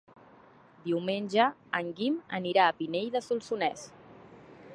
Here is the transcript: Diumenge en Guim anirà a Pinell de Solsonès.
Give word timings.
Diumenge 0.85 1.45
en 1.81 1.93
Guim 2.01 2.17
anirà 2.39 2.67
a 2.71 2.75
Pinell 2.81 3.15
de 3.19 3.23
Solsonès. 3.27 3.87